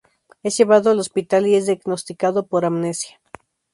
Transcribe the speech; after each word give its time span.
Es 0.41 0.57
llevado 0.57 0.89
al 0.89 0.97
hospital 0.97 1.45
y 1.45 1.53
es 1.53 1.67
diagnosticado 1.67 2.47
por 2.47 2.65
Amnesia. 2.65 3.19